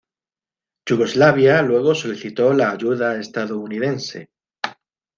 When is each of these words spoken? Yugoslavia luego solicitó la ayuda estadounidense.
Yugoslavia 0.83 1.61
luego 1.61 1.93
solicitó 1.93 2.51
la 2.53 2.71
ayuda 2.71 3.19
estadounidense. 3.19 4.31